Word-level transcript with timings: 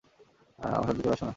আমার 0.59 0.83
সাথে 0.87 1.01
চলে 1.01 1.13
আসো 1.13 1.25
না? 1.25 1.29